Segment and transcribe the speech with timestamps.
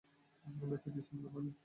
[0.61, 1.51] বেচে দিসেন মানে?